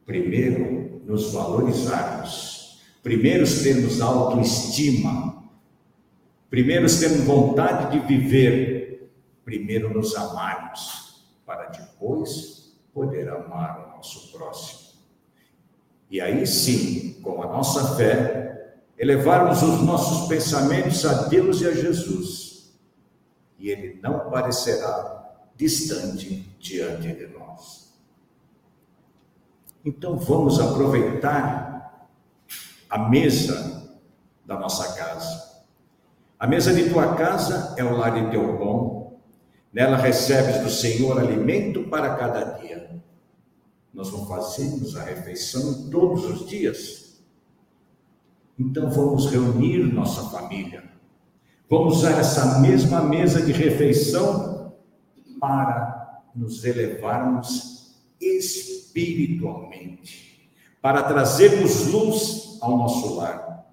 Primeiro, 0.06 1.02
nos 1.06 1.32
valorizarmos. 1.32 2.82
Primeiro, 3.02 3.46
termos 3.64 4.02
autoestima. 4.02 5.44
Primeiro, 6.50 6.88
termos 7.00 7.22
vontade 7.22 7.92
de 7.92 8.06
viver 8.06 8.80
primeiro 9.50 9.92
nos 9.92 10.16
amarmos, 10.16 11.26
para 11.44 11.66
depois 11.70 12.78
poder 12.94 13.28
amar 13.30 13.88
o 13.88 13.98
nosso 13.98 14.32
próximo. 14.32 14.90
E 16.12 16.22
aí 16.22 16.46
sim, 16.46 17.20
com 17.24 17.42
a 17.42 17.48
nossa 17.48 17.96
fé, 17.96 18.76
elevarmos 18.96 19.64
os 19.64 19.82
nossos 19.82 20.28
pensamentos 20.28 21.04
a 21.04 21.28
Deus 21.28 21.62
e 21.62 21.68
a 21.68 21.74
Jesus, 21.74 22.49
e 23.60 23.70
Ele 23.70 24.00
não 24.02 24.30
parecerá 24.30 25.36
distante 25.56 26.50
diante 26.60 27.14
de 27.14 27.28
nós. 27.28 27.94
Então 29.84 30.18
vamos 30.18 30.60
aproveitar 30.60 32.10
a 32.90 32.98
mesa 33.10 34.00
da 34.46 34.58
nossa 34.58 34.94
casa. 34.94 35.64
A 36.40 36.48
mesa 36.48 36.74
de 36.74 36.90
tua 36.90 37.16
casa 37.16 37.76
é 37.78 37.84
o 37.84 37.98
lar 37.98 38.14
de 38.14 38.32
teu 38.32 38.58
pão, 38.58 39.00
Nela 39.72 39.98
recebes 39.98 40.64
do 40.64 40.70
Senhor 40.70 41.20
alimento 41.20 41.84
para 41.90 42.16
cada 42.16 42.58
dia. 42.58 43.02
Nós 43.94 44.12
não 44.12 44.26
fazemos 44.26 44.96
a 44.96 45.04
refeição 45.04 45.90
todos 45.90 46.26
os 46.26 46.48
dias. 46.48 47.22
Então 48.58 48.90
vamos 48.90 49.28
reunir 49.28 49.84
nossa 49.94 50.24
família. 50.30 50.89
Vamos 51.70 51.98
usar 51.98 52.18
essa 52.20 52.60
mesma 52.60 53.02
mesa 53.02 53.42
de 53.42 53.52
refeição 53.52 54.74
para 55.40 56.24
nos 56.36 56.64
elevarmos 56.66 57.96
espiritualmente, 58.20 60.52
para 60.82 61.04
trazermos 61.04 61.86
luz 61.88 62.58
ao 62.62 62.78
nosso 62.78 63.16
lar. 63.16 63.66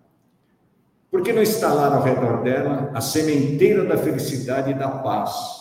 Por 1.11 1.23
que 1.23 1.33
não 1.33 1.43
instalar 1.43 1.93
ao 1.93 2.03
redor 2.03 2.43
dela 2.43 2.91
a 2.95 3.01
sementeira 3.01 3.85
da 3.85 3.97
felicidade 3.97 4.73
e 4.73 4.75
da 4.75 4.89
paz? 4.89 5.57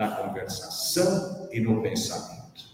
na 0.00 0.16
conversação 0.16 1.46
e 1.52 1.60
no 1.60 1.82
pensamento. 1.82 2.64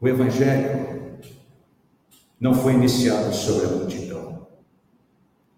O 0.00 0.06
Evangelho 0.06 1.03
não 2.44 2.52
foi 2.52 2.74
iniciado 2.74 3.34
sobre 3.34 3.64
a 3.64 3.70
multidão, 3.70 4.46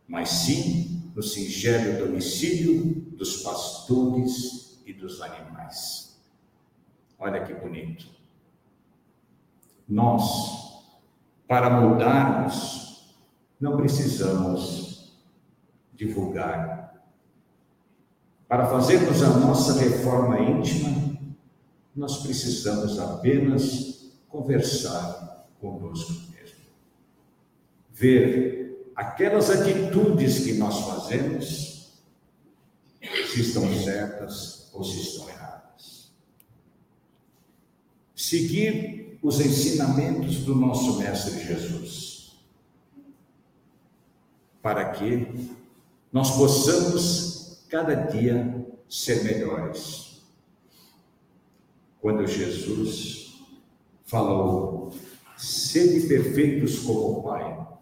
mas 0.06 0.28
sim 0.28 1.10
no 1.16 1.20
singelo 1.20 2.06
domicílio 2.06 3.10
dos 3.16 3.42
pastores 3.42 4.80
e 4.86 4.92
dos 4.92 5.20
animais. 5.20 6.16
Olha 7.18 7.44
que 7.44 7.52
bonito. 7.54 8.06
Nós, 9.88 10.84
para 11.48 11.80
mudarmos, 11.80 13.16
não 13.60 13.76
precisamos 13.76 15.12
divulgar. 15.92 17.02
Para 18.46 18.68
fazermos 18.68 19.24
a 19.24 19.30
nossa 19.30 19.76
reforma 19.80 20.38
íntima, 20.38 21.18
nós 21.96 22.18
precisamos 22.18 22.96
apenas 23.00 24.12
conversar 24.28 25.48
conosco. 25.60 26.35
Ver 27.98 28.92
aquelas 28.94 29.48
atitudes 29.48 30.40
que 30.40 30.52
nós 30.52 30.80
fazemos, 30.80 31.94
se 33.32 33.40
estão 33.40 33.62
certas 33.82 34.68
ou 34.74 34.84
se 34.84 35.00
estão 35.00 35.28
erradas. 35.30 36.12
Seguir 38.14 39.18
os 39.22 39.40
ensinamentos 39.40 40.44
do 40.44 40.54
nosso 40.54 40.98
Mestre 40.98 41.42
Jesus, 41.42 42.36
para 44.60 44.90
que 44.90 45.26
nós 46.12 46.36
possamos 46.36 47.64
cada 47.70 47.94
dia 47.94 48.66
ser 48.88 49.24
melhores. 49.24 50.04
quando 51.98 52.26
Jesus 52.26 53.40
falou: 54.04 54.94
sede 55.36 56.06
perfeitos 56.06 56.80
como 56.80 57.18
o 57.18 57.22
Pai. 57.22 57.75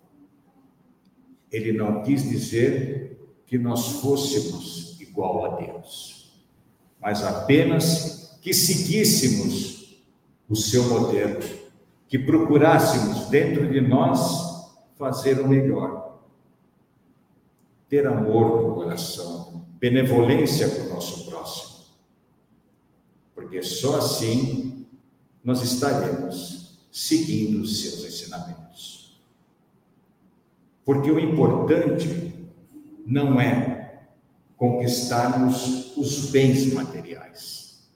Ele 1.54 1.72
não 1.72 2.02
quis 2.02 2.28
dizer 2.28 3.16
que 3.46 3.56
nós 3.56 4.00
fôssemos 4.00 5.00
igual 5.00 5.44
a 5.44 5.56
Deus, 5.56 6.32
mas 7.00 7.22
apenas 7.22 8.36
que 8.42 8.52
seguíssemos 8.52 10.02
o 10.48 10.56
seu 10.56 10.82
modelo, 10.88 11.40
que 12.08 12.18
procurássemos 12.18 13.28
dentro 13.28 13.70
de 13.70 13.80
nós 13.80 14.66
fazer 14.98 15.38
o 15.38 15.48
melhor, 15.48 16.24
ter 17.88 18.04
amor 18.04 18.60
no 18.60 18.74
coração, 18.74 19.64
benevolência 19.78 20.68
com 20.68 20.86
o 20.88 20.94
nosso 20.94 21.30
próximo, 21.30 21.84
porque 23.32 23.62
só 23.62 23.98
assim 23.98 24.84
nós 25.44 25.62
estaremos 25.62 26.80
seguindo 26.90 27.62
os 27.62 27.80
seus 27.80 28.04
ensinamentos. 28.04 28.63
Porque 30.84 31.10
o 31.10 31.18
importante 31.18 32.34
não 33.06 33.40
é 33.40 34.02
conquistarmos 34.56 35.96
os 35.96 36.30
bens 36.30 36.72
materiais. 36.72 37.88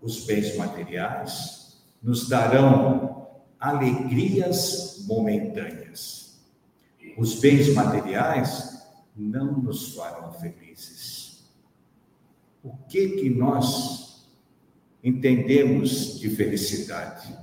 Os 0.00 0.24
bens 0.24 0.56
materiais 0.56 1.82
nos 2.02 2.28
darão 2.28 3.28
alegrias 3.58 5.04
momentâneas. 5.06 6.40
Os 7.16 7.38
bens 7.40 7.72
materiais 7.74 8.84
não 9.16 9.52
nos 9.52 9.94
farão 9.94 10.32
felizes. 10.32 11.44
O 12.64 12.76
que 12.88 13.08
que 13.10 13.30
nós 13.30 14.26
entendemos 15.02 16.18
de 16.18 16.30
felicidade? 16.30 17.36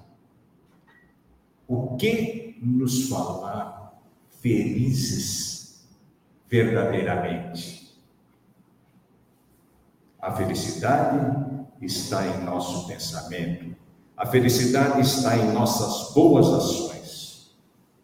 O 1.68 1.96
que 1.98 2.58
nos 2.62 3.08
fará 3.10 3.79
felizes 4.42 5.88
verdadeiramente? 6.48 7.98
A 10.20 10.32
felicidade 10.32 11.66
está 11.82 12.28
em 12.28 12.44
nosso 12.44 12.88
pensamento, 12.88 13.76
a 14.18 14.26
felicidade 14.26 15.00
está 15.00 15.38
em 15.38 15.52
nossas 15.54 16.14
boas 16.14 16.48
ações. 16.48 17.56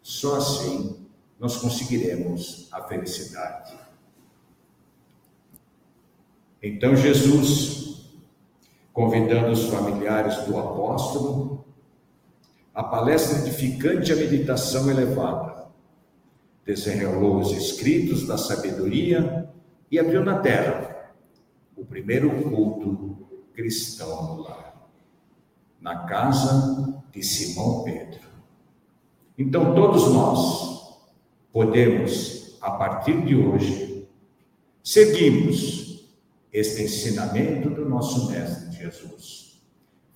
Só 0.02 0.36
assim 0.36 1.06
nós 1.38 1.56
conseguiremos 1.56 2.68
a 2.72 2.82
felicidade. 2.82 3.74
Então 6.62 6.96
Jesus, 6.96 8.08
convidando 8.92 9.52
os 9.52 9.66
familiares 9.66 10.36
do 10.46 10.58
apóstolo, 10.58 11.66
a 12.74 12.82
palestra 12.82 13.38
edificante 13.38 14.10
e 14.10 14.12
a 14.12 14.16
meditação 14.16 14.90
elevada, 14.90 15.55
desenrolou 16.66 17.38
os 17.38 17.52
escritos 17.52 18.26
da 18.26 18.36
sabedoria 18.36 19.48
e 19.88 20.00
abriu 20.00 20.24
na 20.24 20.40
terra 20.40 21.14
o 21.76 21.84
primeiro 21.84 22.28
culto 22.42 23.28
cristão 23.54 24.34
no 24.34 24.42
lar, 24.42 24.90
na 25.80 26.04
casa 26.06 27.02
de 27.12 27.22
Simão 27.22 27.84
Pedro. 27.84 28.26
Então 29.38 29.74
todos 29.74 30.12
nós, 30.12 31.00
podemos, 31.52 32.58
a 32.60 32.72
partir 32.72 33.24
de 33.24 33.36
hoje, 33.36 34.08
seguirmos 34.82 36.10
este 36.52 36.82
ensinamento 36.82 37.70
do 37.70 37.88
nosso 37.88 38.30
Mestre 38.30 38.76
Jesus. 38.76 39.62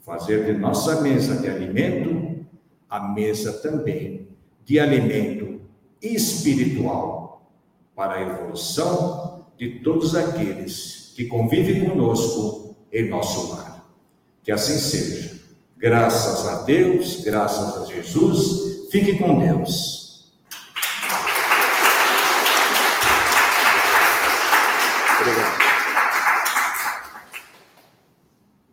Fazer 0.00 0.46
de 0.46 0.58
nossa 0.58 1.00
mesa 1.00 1.36
de 1.36 1.48
alimento 1.48 2.44
a 2.88 3.08
mesa 3.08 3.52
também 3.52 4.28
de 4.64 4.80
alimento 4.80 5.60
espiritual 6.02 7.50
para 7.94 8.14
a 8.14 8.22
evolução 8.22 9.44
de 9.58 9.80
todos 9.80 10.14
aqueles 10.14 11.12
que 11.14 11.26
convivem 11.26 11.88
conosco 11.88 12.74
em 12.92 13.08
nosso 13.08 13.50
lar. 13.50 13.86
Que 14.42 14.50
assim 14.50 14.78
seja. 14.78 15.38
Graças 15.76 16.46
a 16.46 16.62
Deus, 16.62 17.22
graças 17.22 17.82
a 17.82 17.84
Jesus, 17.86 18.88
fique 18.90 19.18
com 19.18 19.38
Deus. 19.38 19.99